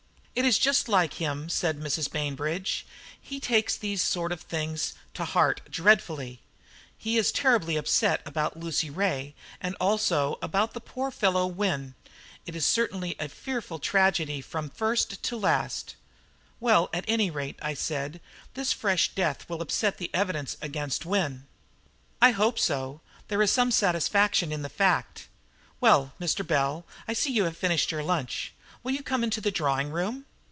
[0.33, 2.09] "It is just like him," said Mrs.
[2.09, 2.85] Bainbridge;
[3.19, 6.39] "he takes these sort of things to heart dreadfully.
[6.97, 11.95] He is terribly upset about Lucy Ray, and also about the poor fellow Wynne.
[12.45, 15.95] It is certainly a fearful tragedy from first to last."
[16.61, 18.21] "Well, at any rate," I said,
[18.53, 21.45] "this fresh death will upset the evidence against Wynne."
[22.21, 25.27] "I hope so, and there is some satisfaction in the fact.
[25.81, 26.47] Well, Mr.
[26.47, 30.25] Bell, I see you have finished lunch; will you come into the drawing room?"